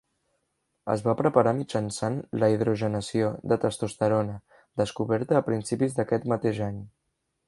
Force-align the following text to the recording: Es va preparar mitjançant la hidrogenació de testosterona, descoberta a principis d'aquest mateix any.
Es 0.93 1.01
va 1.07 1.13
preparar 1.17 1.51
mitjançant 1.57 2.15
la 2.43 2.49
hidrogenació 2.53 3.29
de 3.51 3.57
testosterona, 3.65 4.39
descoberta 4.83 5.39
a 5.41 5.45
principis 5.51 5.99
d'aquest 6.01 6.27
mateix 6.35 6.63
any. 6.69 6.81